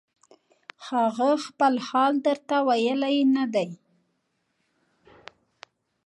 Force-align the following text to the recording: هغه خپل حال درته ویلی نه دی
هغه 0.87 1.29
خپل 1.45 1.73
حال 1.87 2.13
درته 2.25 2.55
ویلی 2.67 3.17
نه 3.35 3.45
دی 3.53 3.69